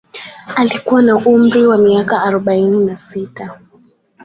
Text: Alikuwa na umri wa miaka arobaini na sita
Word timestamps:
Alikuwa 0.55 1.01
na 1.01 1.15
umri 1.17 1.67
wa 1.67 1.77
miaka 1.77 2.21
arobaini 2.23 2.85
na 2.85 2.99
sita 3.13 3.59